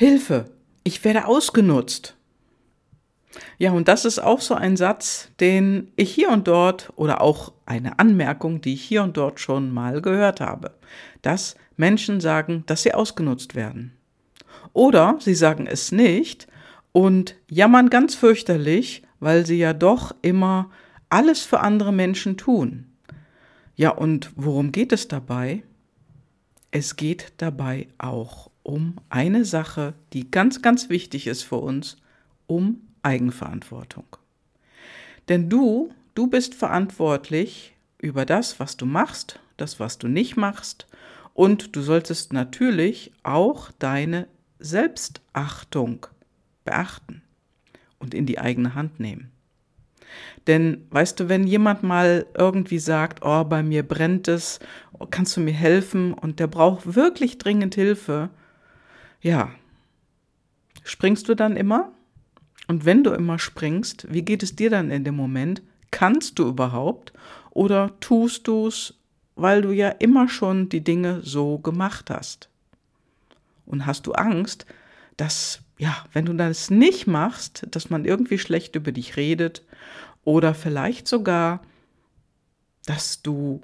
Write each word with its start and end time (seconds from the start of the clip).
Hilfe, 0.00 0.46
ich 0.82 1.04
werde 1.04 1.26
ausgenutzt. 1.26 2.16
Ja, 3.58 3.72
und 3.72 3.86
das 3.86 4.06
ist 4.06 4.18
auch 4.18 4.40
so 4.40 4.54
ein 4.54 4.78
Satz, 4.78 5.28
den 5.40 5.92
ich 5.94 6.10
hier 6.10 6.30
und 6.30 6.48
dort 6.48 6.90
oder 6.96 7.20
auch 7.20 7.52
eine 7.66 7.98
Anmerkung, 7.98 8.62
die 8.62 8.72
ich 8.72 8.82
hier 8.82 9.02
und 9.02 9.18
dort 9.18 9.40
schon 9.40 9.70
mal 9.70 10.00
gehört 10.00 10.40
habe, 10.40 10.70
dass 11.20 11.54
Menschen 11.76 12.22
sagen, 12.22 12.64
dass 12.64 12.82
sie 12.82 12.94
ausgenutzt 12.94 13.54
werden. 13.54 13.92
Oder 14.72 15.18
sie 15.20 15.34
sagen 15.34 15.66
es 15.66 15.92
nicht 15.92 16.46
und 16.92 17.36
jammern 17.50 17.90
ganz 17.90 18.14
fürchterlich, 18.14 19.02
weil 19.18 19.44
sie 19.44 19.58
ja 19.58 19.74
doch 19.74 20.14
immer 20.22 20.70
alles 21.10 21.42
für 21.42 21.60
andere 21.60 21.92
Menschen 21.92 22.38
tun. 22.38 22.86
Ja, 23.76 23.90
und 23.90 24.32
worum 24.34 24.72
geht 24.72 24.94
es 24.94 25.08
dabei? 25.08 25.62
Es 26.70 26.96
geht 26.96 27.34
dabei 27.36 27.88
auch 27.98 28.49
um 28.62 28.96
eine 29.08 29.44
Sache, 29.44 29.94
die 30.12 30.30
ganz, 30.30 30.62
ganz 30.62 30.88
wichtig 30.88 31.26
ist 31.26 31.42
für 31.42 31.56
uns, 31.56 31.96
um 32.46 32.80
Eigenverantwortung. 33.02 34.04
Denn 35.28 35.48
du, 35.48 35.90
du 36.14 36.26
bist 36.26 36.54
verantwortlich 36.54 37.74
über 37.98 38.24
das, 38.24 38.60
was 38.60 38.76
du 38.76 38.86
machst, 38.86 39.40
das, 39.56 39.80
was 39.80 39.98
du 39.98 40.08
nicht 40.08 40.36
machst, 40.36 40.86
und 41.34 41.74
du 41.76 41.80
solltest 41.80 42.32
natürlich 42.32 43.12
auch 43.22 43.70
deine 43.78 44.26
Selbstachtung 44.58 46.06
beachten 46.64 47.22
und 47.98 48.14
in 48.14 48.26
die 48.26 48.38
eigene 48.38 48.74
Hand 48.74 49.00
nehmen. 49.00 49.30
Denn 50.46 50.86
weißt 50.90 51.20
du, 51.20 51.28
wenn 51.28 51.46
jemand 51.46 51.82
mal 51.82 52.26
irgendwie 52.36 52.78
sagt, 52.78 53.20
oh, 53.22 53.44
bei 53.44 53.62
mir 53.62 53.86
brennt 53.86 54.28
es, 54.28 54.58
kannst 55.10 55.36
du 55.36 55.40
mir 55.40 55.52
helfen 55.52 56.12
und 56.12 56.40
der 56.40 56.48
braucht 56.48 56.94
wirklich 56.94 57.38
dringend 57.38 57.74
Hilfe, 57.74 58.30
ja, 59.20 59.50
springst 60.84 61.28
du 61.28 61.34
dann 61.34 61.56
immer? 61.56 61.92
Und 62.68 62.84
wenn 62.84 63.02
du 63.02 63.10
immer 63.10 63.38
springst, 63.38 64.06
wie 64.12 64.22
geht 64.22 64.42
es 64.42 64.56
dir 64.56 64.70
dann 64.70 64.90
in 64.90 65.04
dem 65.04 65.16
Moment? 65.16 65.62
Kannst 65.90 66.38
du 66.38 66.46
überhaupt 66.46 67.12
oder 67.50 67.98
tust 68.00 68.46
du 68.46 68.68
es, 68.68 68.94
weil 69.34 69.62
du 69.62 69.72
ja 69.72 69.88
immer 69.88 70.28
schon 70.28 70.68
die 70.68 70.84
Dinge 70.84 71.20
so 71.22 71.58
gemacht 71.58 72.10
hast? 72.10 72.48
Und 73.66 73.86
hast 73.86 74.06
du 74.06 74.12
Angst, 74.12 74.66
dass, 75.16 75.62
ja, 75.78 76.04
wenn 76.12 76.26
du 76.26 76.32
das 76.32 76.70
nicht 76.70 77.06
machst, 77.06 77.66
dass 77.70 77.90
man 77.90 78.04
irgendwie 78.04 78.38
schlecht 78.38 78.76
über 78.76 78.92
dich 78.92 79.16
redet 79.16 79.64
oder 80.24 80.54
vielleicht 80.54 81.08
sogar, 81.08 81.62
dass 82.86 83.22
du 83.22 83.60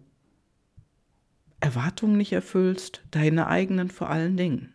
Erwartungen 1.61 2.17
nicht 2.17 2.33
erfüllst, 2.33 3.03
deine 3.11 3.47
eigenen 3.47 3.89
vor 3.89 4.11
allen 4.11 4.37
Dingen. 4.37 4.73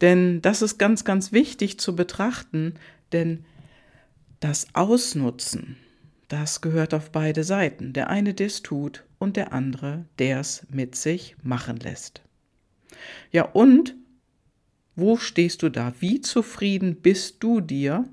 Denn 0.00 0.42
das 0.42 0.62
ist 0.62 0.78
ganz, 0.78 1.04
ganz 1.04 1.32
wichtig 1.32 1.78
zu 1.78 1.94
betrachten, 1.94 2.74
denn 3.12 3.44
das 4.40 4.66
Ausnutzen, 4.74 5.76
das 6.28 6.60
gehört 6.60 6.94
auf 6.94 7.10
beide 7.10 7.44
Seiten. 7.44 7.92
Der 7.92 8.08
eine, 8.10 8.34
der 8.34 8.46
es 8.48 8.62
tut 8.62 9.04
und 9.18 9.36
der 9.36 9.52
andere, 9.52 10.06
der 10.18 10.40
es 10.40 10.66
mit 10.70 10.96
sich 10.96 11.36
machen 11.42 11.76
lässt. 11.76 12.22
Ja, 13.30 13.44
und 13.44 13.94
wo 14.96 15.16
stehst 15.16 15.62
du 15.62 15.68
da? 15.68 15.94
Wie 16.00 16.20
zufrieden 16.20 16.96
bist 16.96 17.36
du 17.42 17.60
dir 17.60 18.04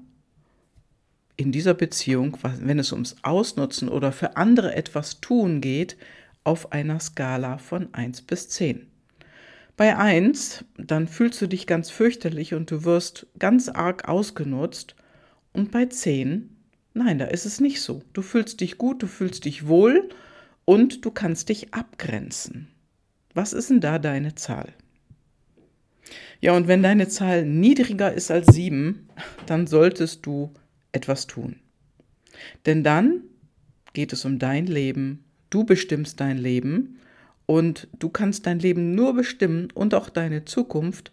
in 1.36 1.52
dieser 1.52 1.74
Beziehung, 1.74 2.38
wenn 2.42 2.80
es 2.80 2.92
ums 2.92 3.18
Ausnutzen 3.24 3.90
oder 3.90 4.12
für 4.12 4.38
andere 4.38 4.76
etwas 4.76 5.22
tun 5.22 5.62
geht, 5.62 5.98
auf 6.44 6.72
einer 6.72 7.00
Skala 7.00 7.58
von 7.58 7.94
1 7.94 8.22
bis 8.24 8.50
10? 8.50 8.89
Bei 9.80 9.96
1, 9.96 10.66
dann 10.76 11.08
fühlst 11.08 11.42
du 11.42 11.48
dich 11.48 11.66
ganz 11.66 11.90
fürchterlich 11.90 12.54
und 12.54 12.70
du 12.70 12.84
wirst 12.84 13.28
ganz 13.40 13.70
arg 13.70 14.10
ausgenutzt. 14.10 14.94
Und 15.54 15.72
bei 15.72 15.86
10, 15.86 16.50
nein, 16.94 17.18
da 17.18 17.24
ist 17.24 17.46
es 17.46 17.62
nicht 17.62 17.82
so. 17.82 18.04
Du 18.12 18.22
fühlst 18.22 18.60
dich 18.60 18.78
gut, 18.78 19.02
du 19.02 19.08
fühlst 19.08 19.46
dich 19.46 19.68
wohl 19.68 20.10
und 20.66 21.06
du 21.06 21.12
kannst 21.12 21.48
dich 21.48 21.74
abgrenzen. 21.74 22.68
Was 23.34 23.54
ist 23.54 23.70
denn 23.70 23.80
da 23.80 24.00
deine 24.00 24.36
Zahl? 24.36 24.74
Ja, 26.42 26.58
und 26.58 26.68
wenn 26.68 26.84
deine 26.84 27.08
Zahl 27.08 27.46
niedriger 27.46 28.12
ist 28.12 28.32
als 28.32 28.54
sieben, 28.54 29.08
dann 29.46 29.66
solltest 29.66 30.26
du 30.26 30.54
etwas 30.92 31.26
tun. 31.26 31.56
Denn 32.66 32.84
dann 32.84 33.22
geht 33.94 34.12
es 34.12 34.26
um 34.26 34.40
dein 34.40 34.66
Leben, 34.66 35.24
du 35.50 35.64
bestimmst 35.64 36.20
dein 36.20 36.38
Leben 36.38 37.00
und 37.50 37.88
du 37.98 38.10
kannst 38.10 38.46
dein 38.46 38.60
Leben 38.60 38.94
nur 38.94 39.16
bestimmen 39.16 39.70
und 39.74 39.96
auch 39.96 40.10
deine 40.10 40.46
Zukunft, 40.46 41.12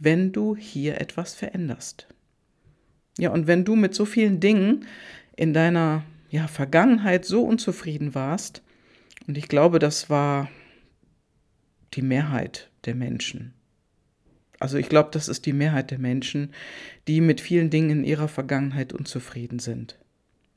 wenn 0.00 0.32
du 0.32 0.56
hier 0.56 1.00
etwas 1.00 1.36
veränderst. 1.36 2.08
Ja, 3.18 3.30
und 3.30 3.46
wenn 3.46 3.64
du 3.64 3.76
mit 3.76 3.94
so 3.94 4.04
vielen 4.04 4.40
Dingen 4.40 4.84
in 5.36 5.54
deiner 5.54 6.02
ja, 6.28 6.48
Vergangenheit 6.48 7.24
so 7.24 7.44
unzufrieden 7.44 8.16
warst, 8.16 8.62
und 9.28 9.38
ich 9.38 9.46
glaube, 9.46 9.78
das 9.78 10.10
war 10.10 10.50
die 11.94 12.02
Mehrheit 12.02 12.68
der 12.84 12.96
Menschen, 12.96 13.54
also 14.58 14.78
ich 14.78 14.88
glaube, 14.88 15.10
das 15.12 15.28
ist 15.28 15.46
die 15.46 15.52
Mehrheit 15.52 15.92
der 15.92 16.00
Menschen, 16.00 16.52
die 17.06 17.20
mit 17.20 17.40
vielen 17.40 17.70
Dingen 17.70 17.90
in 17.90 18.04
ihrer 18.04 18.26
Vergangenheit 18.26 18.92
unzufrieden 18.92 19.60
sind. 19.60 20.00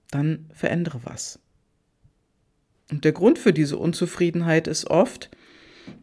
Dann 0.10 0.50
verändere 0.54 1.02
was. 1.04 1.40
Und 2.92 3.06
der 3.06 3.12
Grund 3.12 3.38
für 3.38 3.54
diese 3.54 3.78
Unzufriedenheit 3.78 4.68
ist 4.68 4.90
oft, 4.90 5.30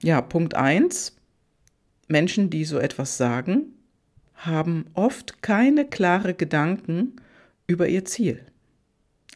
ja, 0.02 0.20
Punkt 0.20 0.54
1, 0.54 1.16
Menschen, 2.08 2.50
die 2.50 2.64
so 2.64 2.78
etwas 2.78 3.16
sagen, 3.16 3.72
haben 4.34 4.86
oft 4.94 5.42
keine 5.42 5.86
klare 5.86 6.34
Gedanken 6.34 7.16
über 7.66 7.88
ihr 7.88 8.04
Ziel. 8.04 8.44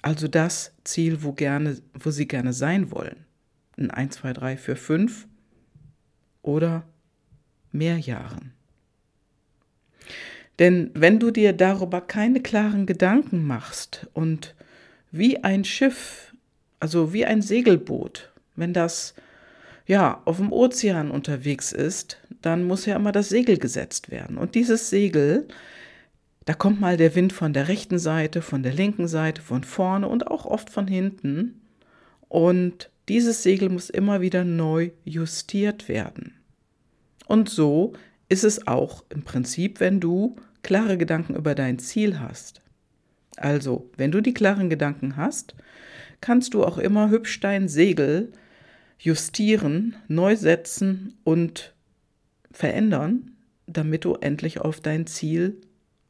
Also 0.02 0.28
das 0.28 0.72
Ziel, 0.84 1.22
wo, 1.22 1.32
gerne, 1.32 1.78
wo 1.94 2.10
sie 2.10 2.28
gerne 2.28 2.52
sein 2.52 2.90
wollen. 2.90 3.24
In 3.76 3.90
1, 3.90 4.16
2, 4.16 4.32
3, 4.32 4.56
4, 4.56 4.76
5 4.76 5.28
oder 6.42 6.84
mehr 7.72 7.98
Jahren. 7.98 8.52
Denn 10.58 10.90
wenn 10.94 11.18
du 11.18 11.30
dir 11.30 11.52
darüber 11.52 12.00
keine 12.00 12.40
klaren 12.40 12.86
Gedanken 12.86 13.46
machst 13.46 14.06
und 14.12 14.54
wie 15.10 15.42
ein 15.42 15.64
Schiff, 15.64 16.29
also 16.80 17.12
wie 17.12 17.24
ein 17.24 17.42
Segelboot, 17.42 18.32
wenn 18.56 18.72
das 18.72 19.14
ja 19.86 20.22
auf 20.24 20.38
dem 20.38 20.52
Ozean 20.52 21.10
unterwegs 21.10 21.72
ist, 21.72 22.18
dann 22.42 22.64
muss 22.64 22.86
ja 22.86 22.96
immer 22.96 23.12
das 23.12 23.28
Segel 23.28 23.58
gesetzt 23.58 24.10
werden. 24.10 24.38
Und 24.38 24.54
dieses 24.54 24.90
Segel, 24.90 25.46
da 26.44 26.54
kommt 26.54 26.80
mal 26.80 26.96
der 26.96 27.14
Wind 27.14 27.32
von 27.32 27.52
der 27.52 27.68
rechten 27.68 27.98
Seite, 27.98 28.42
von 28.42 28.62
der 28.62 28.72
linken 28.72 29.08
Seite, 29.08 29.42
von 29.42 29.62
vorne 29.62 30.08
und 30.08 30.26
auch 30.26 30.46
oft 30.46 30.70
von 30.70 30.86
hinten. 30.86 31.60
Und 32.28 32.90
dieses 33.08 33.42
Segel 33.42 33.68
muss 33.68 33.90
immer 33.90 34.20
wieder 34.20 34.44
neu 34.44 34.90
justiert 35.04 35.88
werden. 35.88 36.34
Und 37.26 37.48
so 37.48 37.92
ist 38.28 38.44
es 38.44 38.66
auch 38.66 39.04
im 39.10 39.22
Prinzip, 39.22 39.80
wenn 39.80 40.00
du 40.00 40.36
klare 40.62 40.96
Gedanken 40.96 41.34
über 41.34 41.54
dein 41.54 41.78
Ziel 41.78 42.20
hast. 42.20 42.62
Also, 43.36 43.90
wenn 43.96 44.12
du 44.12 44.20
die 44.20 44.34
klaren 44.34 44.70
Gedanken 44.70 45.16
hast, 45.16 45.54
kannst 46.20 46.54
du 46.54 46.64
auch 46.64 46.78
immer 46.78 47.10
hübsch 47.10 47.40
dein 47.40 47.68
Segel 47.68 48.32
justieren, 48.98 49.96
neu 50.08 50.36
setzen 50.36 51.18
und 51.24 51.74
verändern, 52.52 53.36
damit 53.66 54.04
du 54.04 54.14
endlich 54.14 54.60
auf 54.60 54.80
dein 54.80 55.06
Ziel 55.06 55.60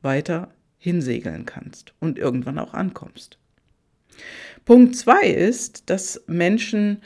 weiter 0.03 0.53
hinsegeln 0.78 1.44
kannst 1.44 1.94
und 2.00 2.19
irgendwann 2.19 2.59
auch 2.59 2.75
ankommst. 2.75 3.38
Punkt 4.65 4.97
zwei 4.97 5.28
ist, 5.28 5.88
dass 5.91 6.22
Menschen 6.27 7.03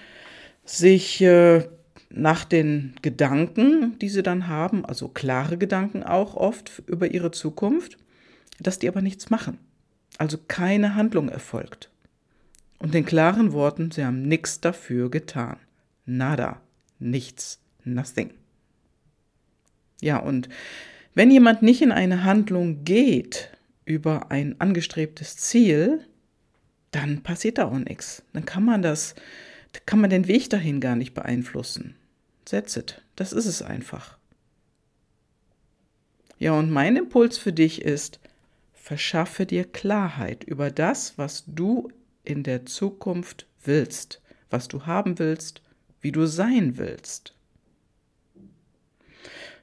sich 0.65 1.21
äh, 1.21 1.69
nach 2.11 2.45
den 2.45 2.95
Gedanken, 3.03 3.99
die 3.99 4.09
sie 4.09 4.23
dann 4.23 4.49
haben, 4.49 4.85
also 4.85 5.09
klare 5.09 5.59
Gedanken 5.59 6.03
auch 6.03 6.35
oft 6.37 6.83
über 6.87 7.13
ihre 7.13 7.33
Zukunft, 7.33 7.99
dass 8.61 8.79
die 8.79 8.89
aber 8.89 9.03
nichts 9.03 9.31
machen. 9.31 9.59
Also 10.19 10.39
keine 10.47 10.95
Handlung 10.95 11.29
erfolgt. 11.29 11.91
Und 12.85 12.93
den 12.93 13.07
klaren 13.07 13.55
Worten, 13.55 13.91
sie 13.91 14.05
haben 14.05 14.29
nichts 14.29 14.61
dafür 14.61 15.11
getan. 15.11 15.57
Nada, 16.05 16.61
nichts, 16.99 17.59
nothing. 17.83 18.35
Ja, 20.03 20.19
und 20.19 20.51
wenn 21.15 21.31
jemand 21.31 21.63
nicht 21.63 21.81
in 21.81 21.93
eine 21.93 22.25
Handlung 22.25 22.85
geht 22.85 23.49
über 23.87 24.31
ein 24.31 24.61
angestrebtes 24.61 25.39
Ziel, 25.39 26.05
dann 26.91 27.23
passiert 27.23 27.57
da 27.57 27.69
auch 27.69 27.79
nichts. 27.79 28.23
Dann 28.35 28.45
kann 28.45 28.67
man 28.67 28.83
das, 28.83 29.15
kann 29.87 30.03
man 30.03 30.11
den 30.11 30.29
Weg 30.29 30.51
dahin 30.51 30.83
gar 30.83 30.95
nicht 30.95 31.15
beeinflussen. 31.15 31.97
That's 32.45 32.77
it. 32.77 33.01
Das 33.17 33.33
ist 33.33 33.47
es 33.47 33.63
einfach. 33.63 34.19
Ja, 36.39 36.53
und 36.53 36.71
mein 36.71 36.97
Impuls 36.97 37.39
für 37.39 37.55
dich 37.55 37.81
ist, 37.81 38.21
verschaffe 38.75 39.47
dir 39.47 39.65
Klarheit 39.65 40.45
über 40.45 40.71
das, 40.71 41.17
was 41.17 41.45
du 41.47 41.89
in 42.25 42.43
der 42.43 42.67
Zukunft 42.67 43.47
willst, 43.65 44.21
was 44.51 44.69
du 44.69 44.87
haben 44.87 45.19
willst, 45.19 45.63
wie 46.01 46.13
du 46.13 46.27
sein 46.27 46.77
willst. 46.77 47.35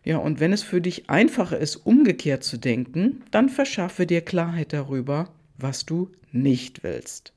Ja, 0.03 0.17
und 0.17 0.39
wenn 0.39 0.51
es 0.51 0.63
für 0.63 0.81
dich 0.81 1.09
einfacher 1.09 1.59
ist, 1.59 1.75
umgekehrt 1.75 2.43
zu 2.43 2.57
denken, 2.57 3.23
dann 3.29 3.49
verschaffe 3.49 4.07
dir 4.07 4.21
Klarheit 4.21 4.73
darüber, 4.73 5.29
was 5.57 5.85
du 5.85 6.09
nicht 6.31 6.83
willst. 6.83 7.33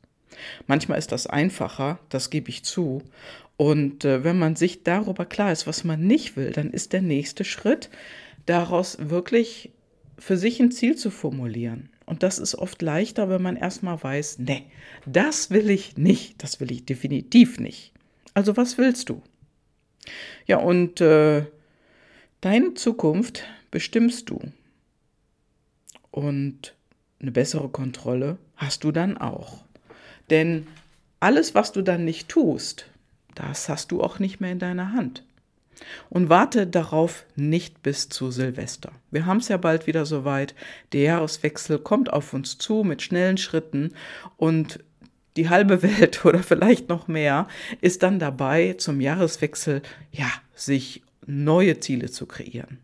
Manchmal 0.66 0.98
ist 0.98 1.12
das 1.12 1.26
einfacher, 1.26 1.98
das 2.08 2.30
gebe 2.30 2.48
ich 2.48 2.64
zu. 2.64 3.02
Und 3.56 4.04
äh, 4.04 4.24
wenn 4.24 4.38
man 4.38 4.56
sich 4.56 4.82
darüber 4.82 5.26
klar 5.26 5.52
ist, 5.52 5.66
was 5.66 5.84
man 5.84 6.06
nicht 6.06 6.36
will, 6.36 6.50
dann 6.50 6.70
ist 6.70 6.92
der 6.92 7.02
nächste 7.02 7.44
Schritt, 7.44 7.90
daraus 8.46 8.96
wirklich 9.10 9.70
für 10.18 10.36
sich 10.36 10.60
ein 10.60 10.72
Ziel 10.72 10.96
zu 10.96 11.10
formulieren. 11.10 11.90
Und 12.06 12.22
das 12.22 12.38
ist 12.38 12.54
oft 12.54 12.82
leichter, 12.82 13.28
wenn 13.28 13.42
man 13.42 13.56
erstmal 13.56 14.02
weiß, 14.02 14.38
nee, 14.38 14.66
das 15.06 15.50
will 15.50 15.70
ich 15.70 15.96
nicht, 15.96 16.42
das 16.42 16.60
will 16.60 16.70
ich 16.70 16.84
definitiv 16.84 17.58
nicht. 17.58 17.92
Also 18.34 18.56
was 18.56 18.78
willst 18.78 19.08
du? 19.08 19.22
Ja, 20.46 20.58
und 20.58 21.00
äh, 21.00 21.46
deine 22.40 22.74
Zukunft 22.74 23.44
bestimmst 23.70 24.28
du. 24.28 24.40
Und 26.10 26.74
eine 27.20 27.32
bessere 27.32 27.68
Kontrolle 27.70 28.38
hast 28.56 28.84
du 28.84 28.92
dann 28.92 29.16
auch. 29.16 29.64
Denn 30.30 30.66
alles, 31.20 31.54
was 31.54 31.72
du 31.72 31.82
dann 31.82 32.04
nicht 32.04 32.28
tust, 32.28 32.86
das 33.34 33.68
hast 33.68 33.92
du 33.92 34.02
auch 34.02 34.18
nicht 34.18 34.40
mehr 34.40 34.52
in 34.52 34.58
deiner 34.58 34.92
Hand. 34.92 35.24
Und 36.10 36.28
warte 36.28 36.66
darauf 36.66 37.26
nicht 37.36 37.82
bis 37.82 38.08
zu 38.08 38.30
Silvester. 38.30 38.92
Wir 39.10 39.26
haben 39.26 39.38
es 39.38 39.48
ja 39.48 39.56
bald 39.56 39.86
wieder 39.86 40.06
soweit. 40.06 40.54
Der 40.92 41.02
Jahreswechsel 41.02 41.78
kommt 41.78 42.12
auf 42.12 42.32
uns 42.32 42.58
zu 42.58 42.84
mit 42.84 43.02
schnellen 43.02 43.36
Schritten 43.36 43.92
und 44.36 44.80
die 45.36 45.48
halbe 45.48 45.82
Welt 45.82 46.24
oder 46.24 46.42
vielleicht 46.42 46.88
noch 46.88 47.08
mehr 47.08 47.48
ist 47.80 48.02
dann 48.02 48.18
dabei, 48.18 48.74
zum 48.78 49.00
Jahreswechsel, 49.00 49.82
ja, 50.12 50.30
sich 50.54 51.02
neue 51.26 51.80
Ziele 51.80 52.10
zu 52.10 52.26
kreieren. 52.26 52.78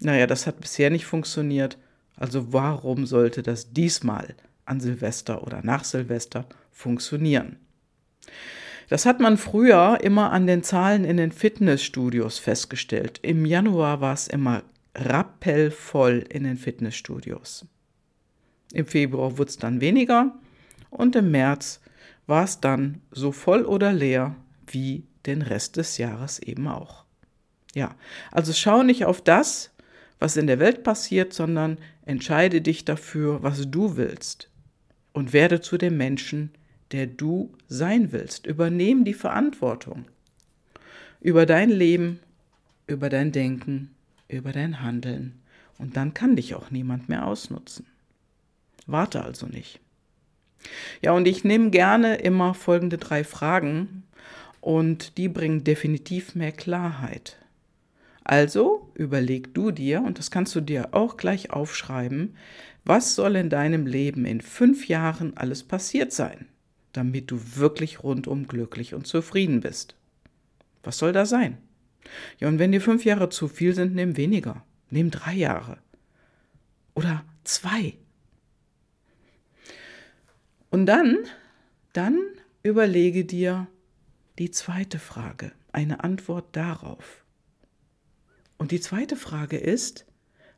Naja, 0.00 0.26
das 0.26 0.46
hat 0.46 0.60
bisher 0.60 0.90
nicht 0.90 1.06
funktioniert. 1.06 1.76
Also 2.16 2.52
warum 2.52 3.06
sollte 3.06 3.42
das 3.42 3.72
diesmal 3.72 4.34
an 4.64 4.80
Silvester 4.80 5.42
oder 5.46 5.60
nach 5.62 5.84
Silvester 5.84 6.46
funktionieren? 6.70 7.56
Das 8.90 9.06
hat 9.06 9.20
man 9.20 9.36
früher 9.36 10.00
immer 10.02 10.32
an 10.32 10.48
den 10.48 10.64
Zahlen 10.64 11.04
in 11.04 11.16
den 11.16 11.30
Fitnessstudios 11.30 12.40
festgestellt. 12.40 13.20
Im 13.22 13.46
Januar 13.46 14.00
war 14.00 14.12
es 14.12 14.26
immer 14.26 14.64
rappellvoll 14.96 16.24
in 16.28 16.42
den 16.42 16.56
Fitnessstudios. 16.56 17.66
Im 18.72 18.86
Februar 18.86 19.38
wurde 19.38 19.50
es 19.50 19.58
dann 19.58 19.80
weniger 19.80 20.34
und 20.90 21.14
im 21.14 21.30
März 21.30 21.80
war 22.26 22.42
es 22.42 22.58
dann 22.58 23.00
so 23.12 23.30
voll 23.30 23.64
oder 23.64 23.92
leer 23.92 24.34
wie 24.66 25.04
den 25.24 25.42
Rest 25.42 25.76
des 25.76 25.96
Jahres 25.98 26.40
eben 26.40 26.66
auch. 26.66 27.04
Ja, 27.76 27.94
also 28.32 28.52
schau 28.52 28.82
nicht 28.82 29.04
auf 29.04 29.22
das, 29.22 29.70
was 30.18 30.36
in 30.36 30.48
der 30.48 30.58
Welt 30.58 30.82
passiert, 30.82 31.32
sondern 31.32 31.78
entscheide 32.06 32.60
dich 32.60 32.84
dafür, 32.84 33.40
was 33.44 33.70
du 33.70 33.96
willst 33.96 34.50
und 35.12 35.32
werde 35.32 35.60
zu 35.60 35.78
dem 35.78 35.96
Menschen, 35.96 36.50
der 36.92 37.06
du 37.06 37.52
sein 37.68 38.12
willst. 38.12 38.46
Übernehm 38.46 39.04
die 39.04 39.14
Verantwortung 39.14 40.06
über 41.20 41.44
dein 41.46 41.68
Leben, 41.68 42.20
über 42.86 43.08
dein 43.10 43.30
Denken, 43.32 43.90
über 44.28 44.52
dein 44.52 44.82
Handeln 44.82 45.40
und 45.78 45.96
dann 45.96 46.14
kann 46.14 46.36
dich 46.36 46.54
auch 46.54 46.70
niemand 46.70 47.08
mehr 47.08 47.26
ausnutzen. 47.26 47.86
Warte 48.86 49.22
also 49.22 49.46
nicht. 49.46 49.80
Ja, 51.02 51.12
und 51.12 51.26
ich 51.26 51.44
nehme 51.44 51.70
gerne 51.70 52.16
immer 52.16 52.54
folgende 52.54 52.98
drei 52.98 53.24
Fragen 53.24 54.04
und 54.60 55.16
die 55.16 55.28
bringen 55.28 55.64
definitiv 55.64 56.34
mehr 56.34 56.52
Klarheit. 56.52 57.38
Also 58.24 58.90
überleg 58.94 59.54
du 59.54 59.70
dir, 59.70 60.02
und 60.02 60.18
das 60.18 60.30
kannst 60.30 60.54
du 60.54 60.60
dir 60.60 60.88
auch 60.92 61.16
gleich 61.16 61.50
aufschreiben, 61.50 62.36
was 62.84 63.14
soll 63.14 63.36
in 63.36 63.50
deinem 63.50 63.86
Leben 63.86 64.24
in 64.24 64.40
fünf 64.40 64.88
Jahren 64.88 65.36
alles 65.36 65.64
passiert 65.64 66.12
sein, 66.12 66.46
damit 66.92 67.30
du 67.30 67.56
wirklich 67.56 68.02
rundum 68.02 68.46
glücklich 68.46 68.94
und 68.94 69.06
zufrieden 69.06 69.60
bist. 69.60 69.94
Was 70.82 70.98
soll 70.98 71.12
da 71.12 71.26
sein? 71.26 71.58
Ja, 72.38 72.48
und 72.48 72.58
wenn 72.58 72.72
dir 72.72 72.80
fünf 72.80 73.04
Jahre 73.04 73.28
zu 73.28 73.48
viel 73.48 73.74
sind, 73.74 73.94
nimm 73.94 74.16
weniger. 74.16 74.64
Nimm 74.90 75.10
drei 75.10 75.34
Jahre. 75.34 75.78
Oder 76.94 77.24
zwei. 77.44 77.96
Und 80.70 80.86
dann, 80.86 81.18
dann 81.92 82.18
überlege 82.62 83.24
dir 83.24 83.66
die 84.38 84.50
zweite 84.50 84.98
Frage, 84.98 85.52
eine 85.72 86.02
Antwort 86.02 86.56
darauf. 86.56 87.24
Und 88.56 88.72
die 88.72 88.80
zweite 88.80 89.16
Frage 89.16 89.58
ist, 89.58 90.06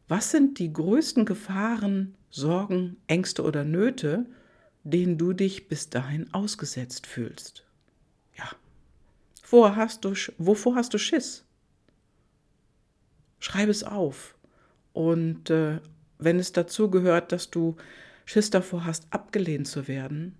was 0.08 0.30
sind 0.30 0.58
die 0.58 0.72
größten 0.72 1.24
Gefahren, 1.24 2.16
Sorgen, 2.30 2.96
Ängste 3.06 3.42
oder 3.42 3.64
Nöte, 3.64 4.26
denen 4.84 5.18
du 5.18 5.32
dich 5.32 5.68
bis 5.68 5.90
dahin 5.90 6.32
ausgesetzt 6.32 7.06
fühlst? 7.06 7.64
Ja. 8.36 8.50
Wovor 9.42 9.76
hast 9.76 10.04
du, 10.04 10.14
wovor 10.38 10.74
hast 10.76 10.94
du 10.94 10.98
Schiss? 10.98 11.44
Schreib 13.38 13.68
es 13.68 13.84
auf. 13.84 14.34
Und 14.92 15.50
äh, 15.50 15.80
wenn 16.18 16.38
es 16.38 16.52
dazu 16.52 16.90
gehört, 16.90 17.32
dass 17.32 17.50
du 17.50 17.76
Schiss 18.24 18.50
davor 18.50 18.84
hast, 18.84 19.06
abgelehnt 19.10 19.66
zu 19.66 19.88
werden, 19.88 20.36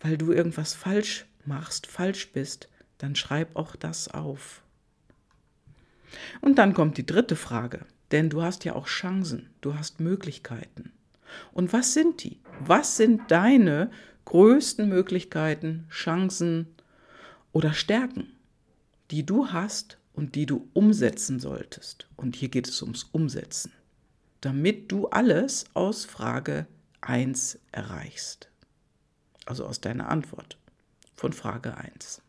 weil 0.00 0.18
du 0.18 0.32
irgendwas 0.32 0.74
falsch 0.74 1.26
machst, 1.44 1.86
falsch 1.86 2.32
bist, 2.32 2.68
dann 2.98 3.16
schreib 3.16 3.56
auch 3.56 3.76
das 3.76 4.08
auf. 4.08 4.62
Und 6.40 6.56
dann 6.58 6.74
kommt 6.74 6.98
die 6.98 7.06
dritte 7.06 7.36
Frage, 7.36 7.86
denn 8.12 8.30
du 8.30 8.42
hast 8.42 8.64
ja 8.64 8.74
auch 8.74 8.86
Chancen, 8.86 9.50
du 9.60 9.74
hast 9.74 10.00
Möglichkeiten. 10.00 10.92
Und 11.52 11.72
was 11.72 11.94
sind 11.94 12.22
die? 12.22 12.38
Was 12.60 12.96
sind 12.96 13.30
deine 13.30 13.90
größten 14.24 14.88
Möglichkeiten, 14.88 15.86
Chancen 15.90 16.74
oder 17.52 17.72
Stärken, 17.72 18.32
die 19.10 19.26
du 19.26 19.48
hast 19.48 19.98
und 20.12 20.34
die 20.34 20.46
du 20.46 20.68
umsetzen 20.72 21.40
solltest? 21.40 22.08
Und 22.16 22.36
hier 22.36 22.48
geht 22.48 22.68
es 22.68 22.80
ums 22.82 23.04
Umsetzen, 23.04 23.72
damit 24.40 24.90
du 24.90 25.08
alles 25.08 25.66
aus 25.74 26.04
Frage 26.04 26.66
1 27.00 27.58
erreichst. 27.72 28.48
Also 29.46 29.66
aus 29.66 29.80
deiner 29.80 30.08
Antwort 30.08 30.56
von 31.14 31.32
Frage 31.32 31.76
1. 31.76 32.22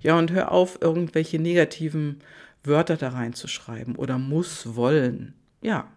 Ja, 0.00 0.18
und 0.18 0.32
hör 0.32 0.50
auf, 0.50 0.82
irgendwelche 0.82 1.38
negativen 1.38 2.20
Wörter 2.64 2.96
da 2.96 3.10
reinzuschreiben 3.10 3.96
oder 3.96 4.18
muss, 4.18 4.74
wollen. 4.74 5.34
Ja, 5.60 5.92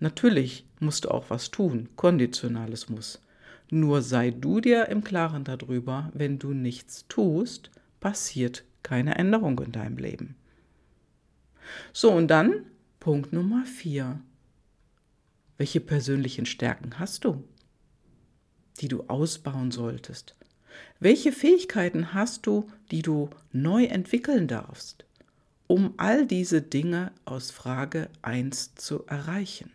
natürlich 0.00 0.66
musst 0.82 1.06
du 1.06 1.10
auch 1.10 1.30
was 1.30 1.50
tun, 1.50 1.88
konditionales 1.96 2.88
muss. 2.88 3.22
Nur 3.70 4.02
sei 4.02 4.30
du 4.30 4.60
dir 4.60 4.88
im 4.88 5.02
Klaren 5.02 5.44
darüber, 5.44 6.10
wenn 6.12 6.38
du 6.38 6.52
nichts 6.52 7.06
tust, 7.08 7.70
passiert 8.00 8.64
keine 8.82 9.14
Änderung 9.14 9.58
in 9.60 9.72
deinem 9.72 9.96
Leben. 9.96 10.36
So, 11.92 12.12
und 12.12 12.28
dann 12.28 12.66
Punkt 13.00 13.32
Nummer 13.32 13.64
4. 13.64 14.20
Welche 15.56 15.80
persönlichen 15.80 16.44
Stärken 16.44 16.98
hast 16.98 17.24
du, 17.24 17.44
die 18.80 18.88
du 18.88 19.04
ausbauen 19.04 19.70
solltest? 19.70 20.36
Welche 21.00 21.32
Fähigkeiten 21.32 22.14
hast 22.14 22.46
du, 22.46 22.68
die 22.90 23.02
du 23.02 23.30
neu 23.52 23.84
entwickeln 23.84 24.48
darfst, 24.48 25.04
um 25.66 25.94
all 25.96 26.26
diese 26.26 26.62
Dinge 26.62 27.12
aus 27.24 27.50
Frage 27.50 28.08
1 28.22 28.74
zu 28.74 29.06
erreichen? 29.06 29.70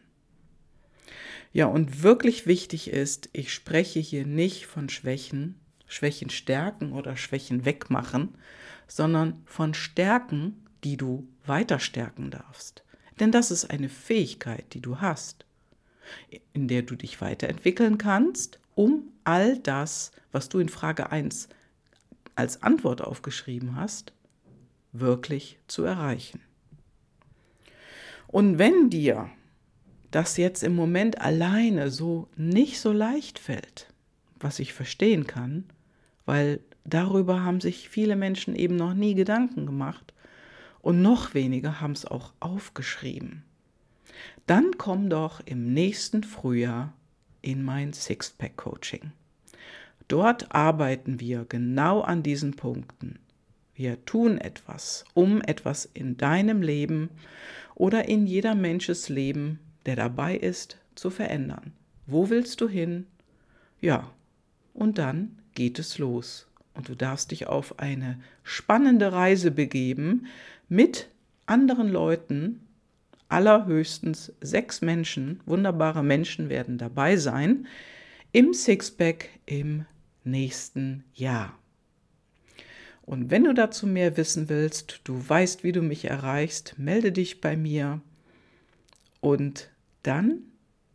Ja, 1.54 1.66
und 1.66 2.04
wirklich 2.04 2.46
wichtig 2.46 2.90
ist, 2.90 3.30
ich 3.34 3.54
spreche 3.54 4.00
hier 4.00 4.26
nicht 4.26 4.66
von 4.66 4.90
Schwächen, 4.90 5.60
Schwächen 5.88 6.30
stärken 6.30 6.92
oder 6.92 7.16
Schwächen 7.18 7.66
wegmachen, 7.66 8.36
sondern 8.88 9.42
von 9.46 9.74
Stärken, 9.74 10.66
die 10.84 10.98
du 10.98 11.28
weiter 11.46 11.80
stärken 11.80 12.32
darfst. 12.32 12.84
Denn 13.20 13.32
das 13.32 13.52
ist 13.52 13.72
eine 13.72 13.90
Fähigkeit, 13.90 14.74
die 14.74 14.82
du 14.82 15.02
hast 15.02 15.48
in 16.54 16.68
der 16.68 16.82
du 16.82 16.96
dich 16.96 17.22
weiterentwickeln 17.22 17.98
kannst, 17.98 18.60
um 18.76 19.12
all 19.24 19.58
das, 19.60 20.12
was 20.32 20.50
du 20.50 20.60
in 20.60 20.70
Frage 20.70 21.12
1 21.12 21.50
als 22.36 22.62
Antwort 22.62 23.02
aufgeschrieben 23.02 23.76
hast, 23.76 24.14
wirklich 24.92 25.60
zu 25.68 25.84
erreichen. 25.84 26.42
Und 28.28 28.58
wenn 28.58 28.90
dir 28.90 29.30
das 30.18 30.38
jetzt 30.38 30.64
im 30.64 30.76
Moment 30.76 31.22
alleine 31.22 31.90
so 31.90 32.28
nicht 32.36 32.80
so 32.80 32.92
leicht 32.92 33.40
fällt, 33.40 33.88
was 34.40 34.60
ich 34.60 34.74
verstehen 34.74 35.28
kann, 35.28 35.66
weil 36.26 36.60
darüber 36.84 37.44
haben 37.44 37.62
sich 37.62 37.90
viele 37.90 38.16
Menschen 38.16 38.56
eben 38.56 38.76
noch 38.76 38.94
nie 38.94 39.14
Gedanken 39.14 39.66
gemacht 39.66 40.14
und 40.82 41.02
noch 41.02 41.34
weniger 41.34 41.82
haben 41.82 41.94
es 41.94 42.06
auch 42.06 42.34
aufgeschrieben 42.40 43.44
dann 44.48 44.78
komm 44.78 45.10
doch 45.10 45.42
im 45.46 45.74
nächsten 45.74 46.24
Frühjahr 46.24 46.94
in 47.42 47.64
mein 47.64 47.94
Sixpack-Coaching. 47.94 49.12
Dort 50.08 50.54
arbeiten 50.56 51.20
wir 51.20 51.46
genau 51.48 52.02
an 52.02 52.24
diesen 52.24 52.56
Punkten. 52.56 53.20
Wir 53.76 54.04
tun 54.06 54.38
etwas, 54.38 55.04
um 55.14 55.42
etwas 55.42 55.86
in 55.94 56.18
deinem 56.18 56.62
Leben 56.62 57.10
oder 57.76 58.08
in 58.08 58.26
jeder 58.26 58.56
Mensches 58.56 59.10
Leben, 59.10 59.60
der 59.88 59.96
dabei 59.96 60.36
ist, 60.36 60.78
zu 60.94 61.10
verändern. 61.10 61.74
Wo 62.06 62.30
willst 62.30 62.62
du 62.62 62.70
hin? 62.70 63.08
Ja, 63.82 64.12
und 64.74 65.00
dann 65.00 65.40
geht 65.56 65.80
es 65.80 65.98
los. 65.98 66.48
Und 66.74 66.90
du 66.90 66.96
darfst 66.96 67.32
dich 67.32 67.48
auf 67.48 67.80
eine 67.80 68.20
spannende 68.44 69.12
Reise 69.12 69.50
begeben 69.50 70.28
mit 70.70 71.10
anderen 71.48 71.90
Leuten, 71.90 72.62
allerhöchstens 73.30 74.34
sechs 74.42 74.82
Menschen, 74.82 75.40
wunderbare 75.46 76.04
Menschen 76.04 76.50
werden 76.50 76.78
dabei 76.78 77.18
sein, 77.18 77.66
im 78.32 78.54
Sixpack 78.54 79.30
im 79.46 79.86
nächsten 80.24 81.04
Jahr. 81.14 81.58
Und 83.02 83.32
wenn 83.32 83.46
du 83.46 83.54
dazu 83.54 83.88
mehr 83.88 84.18
wissen 84.18 84.50
willst, 84.50 85.02
du 85.06 85.28
weißt, 85.28 85.64
wie 85.64 85.72
du 85.72 85.82
mich 85.82 86.06
erreichst, 86.06 86.76
melde 86.78 87.12
dich 87.14 87.42
bei 87.42 87.56
mir 87.56 88.02
und 89.22 89.70
dann, 90.08 90.40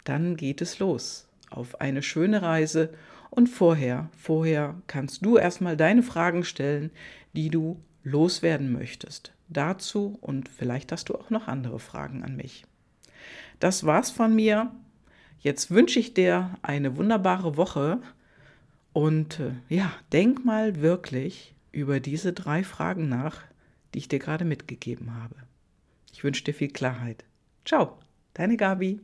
dann 0.05 0.37
geht 0.37 0.61
es 0.61 0.79
los 0.79 1.29
auf 1.53 1.81
eine 1.81 2.03
schöne 2.03 2.43
Reise 2.43 2.93
und 3.31 3.49
vorher, 3.49 4.11
vorher 4.17 4.75
kannst 4.87 5.25
du 5.25 5.37
erstmal 5.37 5.77
deine 5.77 6.03
Fragen 6.03 6.45
stellen, 6.45 6.91
die 7.33 7.51
du 7.51 7.81
loswerden 8.03 8.73
möchtest. 8.73 9.33
Dazu 9.49 10.19
und 10.21 10.49
vielleicht 10.49 10.93
hast 10.93 11.09
du 11.09 11.15
auch 11.15 11.31
noch 11.31 11.49
andere 11.49 11.79
Fragen 11.79 12.23
an 12.23 12.37
mich. 12.37 12.65
Das 13.61 13.85
war's 13.85 14.11
von 14.11 14.35
mir. 14.35 14.73
Jetzt 15.41 15.71
wünsche 15.71 15.99
ich 15.99 16.15
dir 16.15 16.57
eine 16.63 16.97
wunderbare 16.97 17.57
Woche 17.57 18.01
und 18.93 19.41
äh, 19.41 19.53
ja, 19.69 19.93
denk 20.13 20.45
mal 20.45 20.81
wirklich 20.81 21.55
über 21.71 22.01
diese 22.01 22.33
drei 22.33 22.65
Fragen 22.65 23.09
nach, 23.09 23.43
die 23.95 23.99
ich 23.99 24.09
dir 24.09 24.19
gerade 24.19 24.45
mitgegeben 24.45 25.15
habe. 25.15 25.37
Ich 26.13 26.23
wünsche 26.23 26.45
dir 26.45 26.55
viel 26.55 26.71
Klarheit. 26.71 27.25
Ciao, 27.65 27.99
deine 28.35 28.57
Gabi. 28.57 29.01